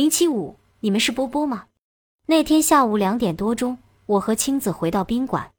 [0.00, 1.66] 零七五，你们是波波吗？
[2.24, 3.76] 那天下午两点多钟，
[4.06, 5.50] 我和青子回到宾馆，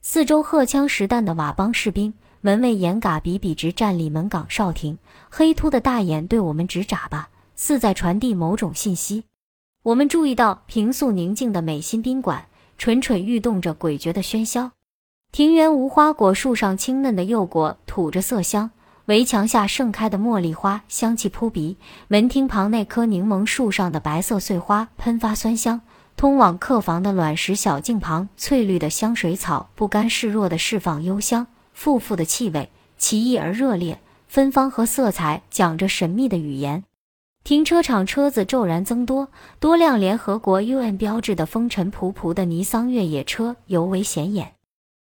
[0.00, 4.96] 四周荷枪实弹的佤邦士兵，门卫严嘎比笔直站立门岗哨亭，
[5.28, 9.24] 黑秃的大眼对我们直眨巴，似在传递某种信息。
[9.82, 12.46] 我们注意到平素宁静的美心宾馆，
[12.78, 14.70] 蠢蠢欲动着诡谲的喧嚣。
[15.32, 18.70] 庭园无花果树上青嫩的幼果吐着色香。
[19.12, 21.76] 围墙下盛开的茉莉花香气扑鼻，
[22.08, 25.82] 门厅旁那棵柠檬树上的白色碎花喷发酸香。
[26.16, 31.46] 通往客房的卵石小径旁，翠绿的香水草不甘示弱地释放幽香，
[31.78, 36.82] 馥馥的气味奇异而热烈，芬芳和色彩讲着神秘的语言。
[37.44, 39.28] 停车场车子骤然增多，
[39.60, 44.54] 多辆联合国 UN 标志的风尘仆仆的尼桑越野车尤为显眼。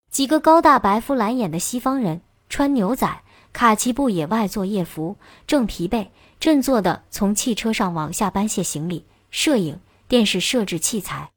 [0.09, 3.21] 几个高大白肤蓝眼的西方人，穿牛仔。
[3.51, 5.17] 卡其布野外作业服，
[5.47, 6.07] 正疲惫
[6.39, 11.31] 振作地从汽车上往下搬卸行李、摄影、电视设置器材。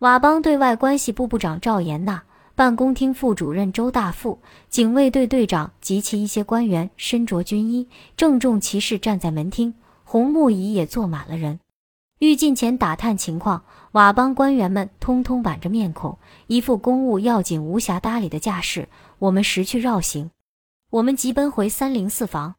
[0.00, 2.22] 佤邦对外关系部部长赵延娜、
[2.54, 9.74] 办公厅副主任周大富、警卫队队长及其一些官员身着军衣，郑重其事站在门厅。
[10.04, 11.60] 红木椅也坐满了人。
[12.18, 13.62] 欲进前打探情况，
[13.92, 16.18] 佤邦官员们通通板着面孔，
[16.48, 18.88] 一副公务要紧、无暇搭理的架势。
[19.18, 20.30] 我们识趣绕行。
[20.90, 22.56] 我们急奔回三零四房，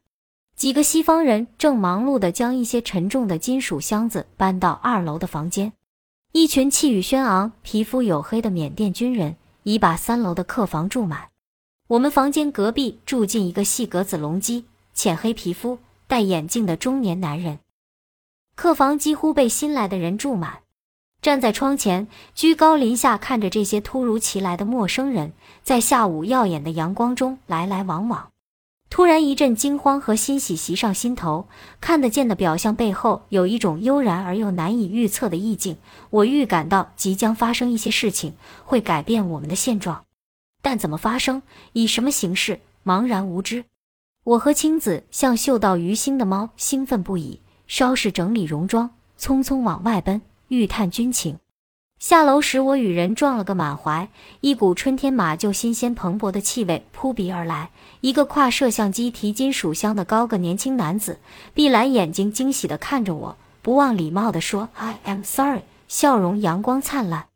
[0.56, 5.74] 几个西方人正忙碌地将一些沉重的金属箱子搬到二楼的房间。
[6.32, 11.28] 一群气宇轩昂、皮肤黝黑的缅甸军人已把三楼的客房住满。
[11.88, 17.58] 我们房间隔壁住进一个细格子隆基、浅黑皮肤、戴眼镜的中年男人。
[18.54, 20.61] 客房几乎被新来的人住满。
[21.22, 28.30] 站在窗前，居高临下看着这些突如其来的陌生人，在下午耀眼的阳光中来来往往。
[28.90, 31.46] 突然一阵惊慌和欣喜袭上心头，
[31.80, 35.76] 看得见的表象背后有一种悠然而又难以预测的意境。
[36.10, 40.04] 我预感到即将发生一些事情，会改变我们的现状，
[40.60, 41.42] 但怎么发生，
[41.72, 43.64] 以什么形式，茫然无知。
[44.24, 50.20] 我和青子像嗅到鱼腥的猫，兴奋不已，稍事整理戎装，匆匆往外奔。
[50.52, 51.38] 欲探军情，
[51.98, 54.10] 下楼时我与人撞了个满怀，
[54.42, 57.70] 一股春天马厩新鲜蓬勃的气味扑鼻而来。
[58.02, 61.18] 一个挎摄像机、提金属箱的高个年轻男子，
[61.54, 67.28] 碧蓝眼睛惊喜地看着我，不忘礼貌地说：“I am sorry。”笑容阳光灿烂。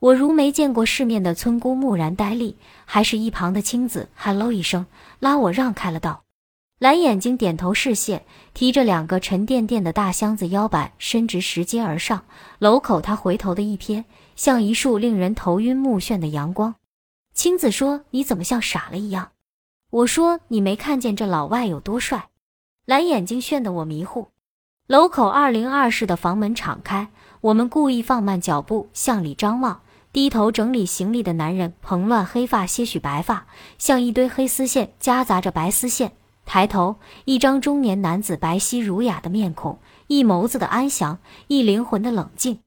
[0.00, 2.56] 我如没见过世面的村姑，木然呆立。
[2.84, 4.86] 还是一旁的青子，hello 一声，
[5.20, 6.25] 拉我让开了道。
[6.78, 12.26] 蓝眼睛点头示谢，提着两个沉甸甸的大箱子，腰板伸直，拾阶而上。
[12.58, 14.04] 楼口，他回头的一瞥，
[14.34, 16.74] 像一束令人头晕目眩的阳光。
[17.32, 19.30] 青子说：“你怎么像傻了一样？”
[19.88, 22.28] 我说：“你没看见这老外有多帅？”
[22.84, 24.28] 蓝眼睛炫得我迷糊。
[24.86, 27.08] 楼口二零二室的房门敞开，
[27.40, 29.80] 我们故意放慢脚步向里张望。
[30.12, 33.46] 低头整理行李的男人，蓬乱黑发，些许白发，
[33.78, 36.12] 像一堆黑丝线夹杂着白丝线。
[36.46, 36.96] 抬头，
[37.26, 41.18] 一张中年男子白皙儒雅的面孔，一眸子的安详，
[41.48, 42.60] 一灵魂的冷静。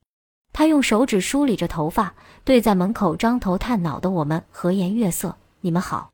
[0.51, 2.13] 他用手指梳理着头发，
[2.43, 6.11] 对在门口张头探脑的我们和颜悦色：“你们好。”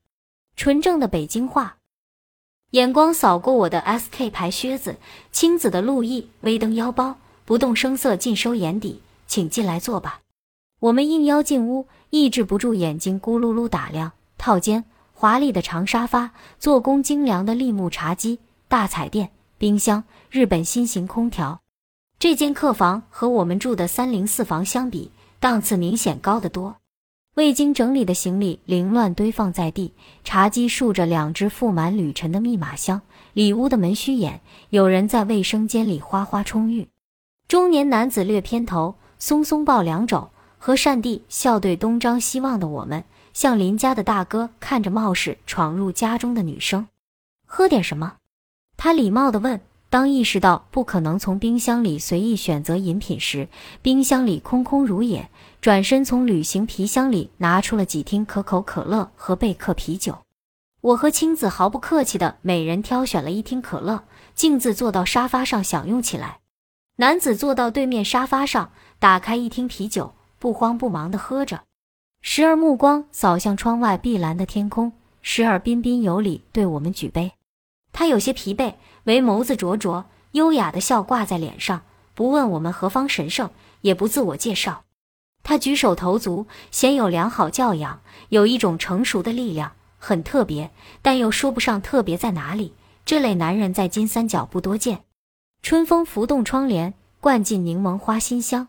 [0.56, 1.78] 纯正的北京话。
[2.72, 4.98] 眼光扫过我的 SK 牌靴子、
[5.32, 9.02] 青紫的路易威登腰包，不动声色尽收眼底。
[9.28, 10.20] 请进来坐吧。
[10.82, 14.86] 我们应邀进屋，抑制不住眼睛咕噜噜打量套间。
[15.18, 21.62] 华丽的长沙发，做工精良的立木茶几，大彩电、冰箱，日本新型空调。
[22.20, 26.76] 这间客房和我们住的三零四房相比，档次明显高得多。
[27.36, 29.94] 未经整理的行李凌乱堆放在地，
[30.26, 33.02] 茶几竖着两只覆满铝尘的密码箱。
[33.32, 36.90] 里屋的门虚掩，有人在卫生间里哗哗冲浴。
[37.48, 43.06] 中年男子略偏头，松松抱两肘，和善地笑对东张西望的我们。
[43.36, 46.88] 像邻家的大哥看着冒失闯入家中的女生，
[47.46, 48.16] 喝点什么？
[48.78, 49.60] 他礼貌地问。
[49.90, 53.50] 当意识到不可能从冰箱里随意选择饮品时，
[53.82, 55.30] 冰箱里空空如也。
[55.60, 60.18] 转身从旅行皮箱里拿出了几听可口可乐和贝克啤酒。
[60.80, 66.40] 我和青子毫不客气地每人挑选了一听可乐，径自坐到沙发上享用起来。
[66.98, 71.65] 男子坐到对面沙发上，打开一听啤酒，不慌不忙地喝着。
[72.28, 74.92] 时而目光扫向窗外碧蓝的天空，
[75.22, 77.34] 时而彬彬有礼对我们举杯。
[77.94, 78.74] 他有些疲惫，
[79.04, 81.84] 唯眸子灼灼，优雅的笑挂在脸上，
[82.16, 83.52] 不问我们何方神圣，
[83.82, 84.86] 也不自我介绍。
[85.44, 90.72] 他举手投足显有良好教养，有一种成熟的力量，很特别，
[91.04, 92.74] 但又说不上特别在哪里。
[93.06, 95.04] 这类男人在金三角不多见。
[95.62, 96.96] 春风拂动窗帘。
[97.22, 98.68] 灌进柠檬花馨香。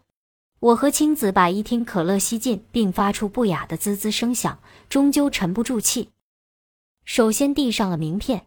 [0.58, 4.58] 我和青子把一听可乐吸进，并发出不雅的滋滋声响，
[4.88, 6.10] 终究沉不住气。
[7.04, 8.46] 首先递上了名片，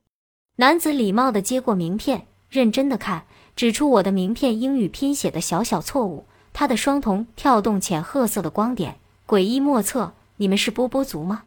[0.56, 3.26] 男子礼貌地接过名片，认真地看，
[3.56, 6.26] 指出我的名片英语拼写的小小错误。
[6.52, 10.14] 他的双瞳跳动浅褐色的光点，诡异莫测。
[10.38, 11.44] 你们是波波族吗？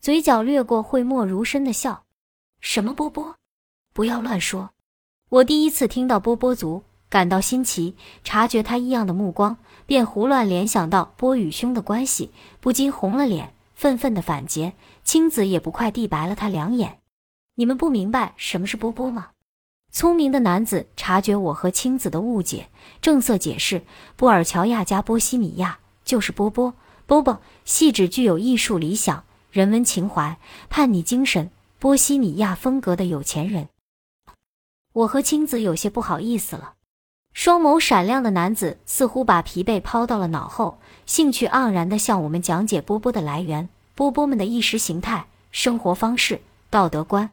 [0.00, 2.04] 嘴角掠过讳莫如深的笑。
[2.60, 3.36] 什么波波？
[3.92, 4.70] 不要乱说。
[5.30, 9.56] 我第一次听到波波族，感到新奇，察觉他异样的目光，
[9.86, 14.72] 便胡乱联想到波与兄的关系，不禁红了脸，愤愤地反诘。
[15.02, 16.98] 青子也不快地白了他两眼。
[17.56, 19.30] 你们不明白什么是波波吗？
[19.92, 22.68] 聪明的男子察觉我和青子的误解，
[23.00, 23.82] 正色解释：
[24.16, 26.74] 布尔乔亚加波西米亚就是波波。
[27.06, 30.38] 波波系指具有艺术理想、人文情怀、
[30.70, 33.68] 叛逆精神、波西米亚风格的有钱人。
[34.94, 36.73] 我和青子有些不好意思了。
[37.34, 46.40] 双眸闪亮的男子似乎把疲惫抛到了脑后，兴趣盎然地向我们讲解波波的来源、波波们的意识形态、生活方式、
[46.70, 47.30] 道德观。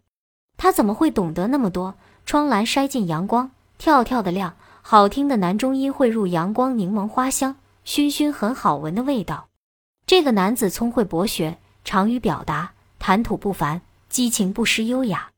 [0.57, 1.93] 他怎么会懂得那么多？
[2.25, 4.55] 窗栏筛进阳光，跳跳的亮。
[4.81, 7.55] 好听的男中音汇入阳光，柠檬花香，
[7.85, 9.49] 熏熏很好闻的味道。
[10.07, 15.29] 这个男子聪慧博学，长于表达，谈吐不凡，激情不失优雅。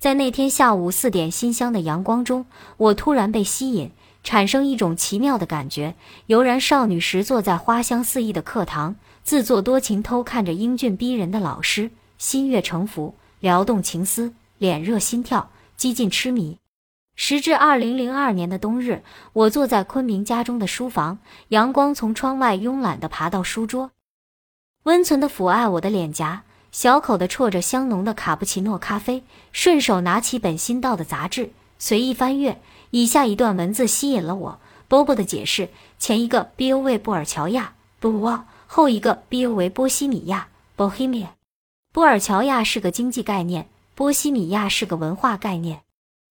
[0.00, 2.46] 在那天下午四点新香的阳光中，
[2.78, 5.94] 我突然被吸引，产生一种奇妙的感觉，
[6.26, 15.50] 犹然少女时坐在花香四溢的课堂，自作多情偷看着英俊逼人的老师，心悦诚服，撩动情思，脸热心跳。
[15.76, 16.58] 几近痴迷。
[17.16, 19.02] 时至二零零二年的冬日，
[19.32, 21.18] 我坐在昆明家中的书房，
[21.48, 23.90] 阳光从窗外慵懒地爬到书桌，
[24.82, 32.60] 温存地抚爱我的脸颊，小口地啜着香浓的卡布奇诺咖啡，顺手拿起本新到的杂志，随意翻阅。
[32.90, 41.28] 以下一段文字吸引了我波波的解释，前一个 B O 为布尔乔亚 b o 后一个 B O 为波西米亚 （Bohemia）。
[41.92, 43.68] 布尔乔亚是个经济概念。
[43.96, 45.82] 波西米亚是个文化概念，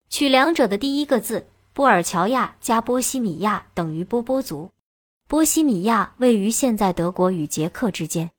[0.10, 4.72] 取两者的第一个字“波尔乔亚”加波西米亚等于波波族。
[5.28, 8.32] 波西米亚位于现在德国与捷克之间，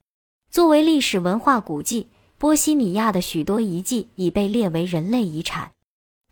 [0.50, 2.08] 作为历史文化古迹，
[2.38, 5.70] 波西米亚的许多遗迹已被列为人类遗产。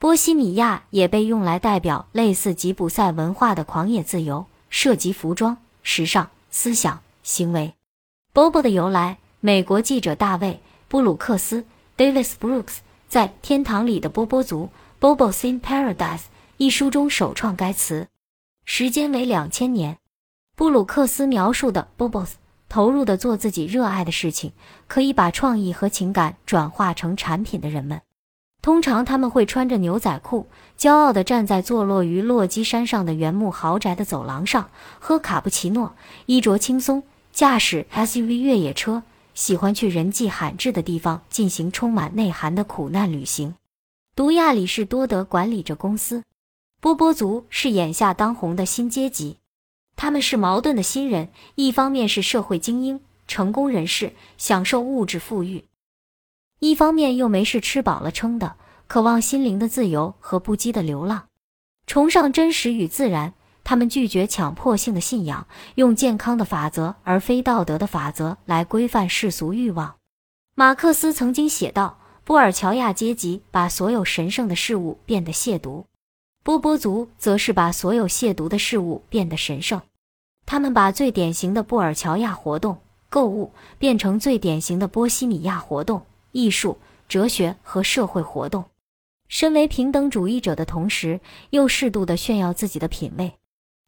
[0.01, 7.75] 波西米亚也被用来代表类似吉普赛文化的狂野自由，涉及服装、时尚、思想、行为。
[8.33, 10.53] Bobo 的由来，美国记者大卫·
[10.87, 11.65] 布鲁克斯
[11.97, 12.77] （Davis Brooks）。
[13.09, 14.69] 在《天堂里的波波族》
[15.01, 16.27] （Bobos in Paradise）
[16.59, 18.07] 一书中首创该词，
[18.65, 19.99] 时间为两千年。
[20.55, 22.35] 布鲁克斯描述的 Bobos
[22.69, 24.53] 投入的做自己热爱的事情，
[24.87, 28.01] 可以把创意和情感转化成产品的人们。
[28.61, 30.47] 通常他们会穿着牛仔裤，
[30.79, 35.95] 骄傲地站在坐落于落基山上的原木豪宅的走廊上，喝卡布奇诺，
[36.27, 37.03] 衣着轻松，
[37.33, 39.03] 驾驶 SUV 越野车。
[39.35, 43.55] 喜欢去人迹罕至的地方进行充满内涵的苦难旅行。
[44.17, 46.25] 独亚里士多德管理着公司。
[46.81, 49.37] 波波族是眼下当红的新阶级，
[49.95, 55.63] 他们是矛盾的新人：一方面是社会精英、成功人士，享受物质富裕；
[56.61, 58.57] 一方面又没事吃饱了撑的，
[58.87, 61.29] 渴望心灵的自由和不羁的流浪，
[61.87, 63.35] 崇尚真实与自然。
[63.63, 69.97] 他们拒绝强迫性的信仰，用健康的法则而非道德的法则来规范世俗欲望。
[70.55, 75.85] 马克思曾经写道：“波尔乔亚阶级把所有神圣的事物变得亵渎，
[76.43, 79.83] 波波族则是把所有亵渎的事物变得神圣。
[80.47, 82.79] 他们把最典型的布尔乔亚活动——
[83.11, 86.01] 购物，变成最典型的波西米亚活动——
[86.33, 88.65] 艺术、哲学和社会活动。
[89.29, 91.21] 身为平等主义者的同时，
[91.51, 93.35] 又适度地炫耀自己的品味。”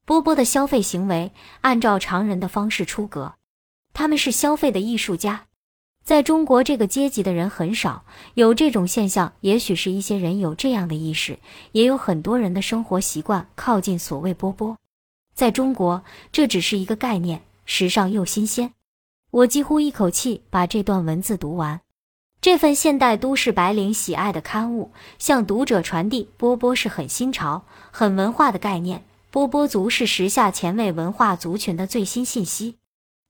[0.05, 1.31] 波波的消费行为
[1.61, 3.35] 按照常人的方式出格，
[3.93, 5.47] 他们是消费的艺术家。
[6.03, 8.05] 在中国，这个阶级的人很少
[8.35, 11.39] 有这种现象，也许是一些人有这样的意识，
[11.73, 14.77] 也有很多人的生活习惯靠近所谓波波。
[15.33, 18.75] 在中国，这只是一个概念，时尚又新鲜。
[19.31, 21.81] 我几乎一口气把这段文字读完。
[22.41, 29.05] 这份现代都市白领喜爱的刊物，向读者传递波波是很新潮、很文化的概念。
[29.31, 32.77] 波波族是时下前卫文化族群的最新信息，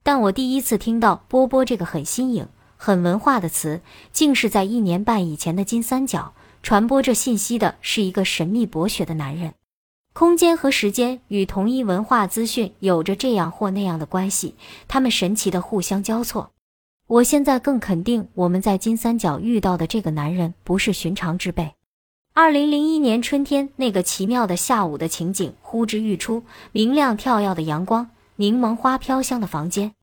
[0.04, 3.80] 但我第一次听到“波波”这个很新颖、很文化的词，
[4.12, 6.32] 竟是在一年半以前的金三角。
[6.62, 9.54] 传播这信息的是一个神秘博学的男人。
[10.12, 14.54] 空间和时间与同一文化资讯有着这样或那样的关系，
[14.86, 16.52] 他们神奇的互相交错。
[17.10, 21.74] 我现在更肯定，我们在金三角遇到的这个男人不是寻常之辈。
[22.34, 29.96] 二零零一年春天那个奇妙的下午的情景呼之欲出：明亮跳跃的阳光，柠檬花飘香的房间，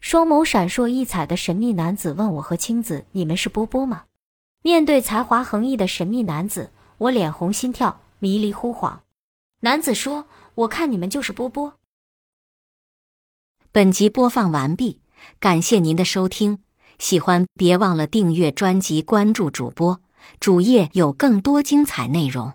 [0.00, 4.04] 双眸闪烁异彩的神秘男子问我和青子：“你们是波波吗？”
[4.64, 9.00] 面对才华横溢的神秘男子，我脸红心跳，迷离忽恍。
[9.60, 10.24] 男子说
[10.56, 11.74] ：“我看你们就是波波。”
[13.70, 15.00] 本集播放完毕，
[15.40, 16.58] 感谢您的收听。
[16.98, 20.00] 喜欢别忘了订阅专辑，关注主播
[20.38, 22.52] 主页有更多精彩内容。